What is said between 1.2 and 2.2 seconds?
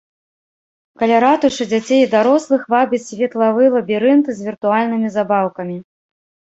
ратушы дзяцей і